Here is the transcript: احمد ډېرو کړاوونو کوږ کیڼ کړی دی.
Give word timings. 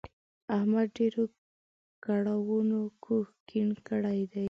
احمد 0.55 0.87
ډېرو 0.97 1.23
کړاوونو 2.03 2.79
کوږ 3.03 3.25
کیڼ 3.49 3.69
کړی 3.89 4.19
دی. 4.31 4.39